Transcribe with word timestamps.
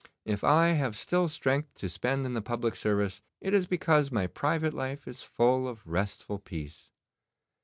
If 0.25 0.43
I 0.43 0.69
have 0.69 0.95
still 0.95 1.27
strength 1.27 1.75
to 1.75 1.87
spend 1.87 2.25
in 2.25 2.33
the 2.33 2.41
public 2.41 2.75
service, 2.75 3.21
it 3.39 3.53
is 3.53 3.67
because 3.67 4.11
my 4.11 4.25
private 4.25 4.73
life 4.73 5.07
is 5.07 5.21
full 5.21 5.67
of 5.67 5.85
restful 5.85 6.39
peace. 6.39 6.89